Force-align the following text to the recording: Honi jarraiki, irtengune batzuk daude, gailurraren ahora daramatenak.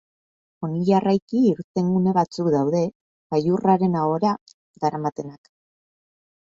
Honi 0.67 0.79
jarraiki, 0.87 1.41
irtengune 1.49 2.15
batzuk 2.19 2.49
daude, 2.57 2.83
gailurraren 3.37 4.01
ahora 4.07 4.35
daramatenak. 4.87 5.57